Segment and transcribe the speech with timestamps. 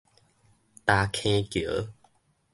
[0.83, 1.93] 礁坑橋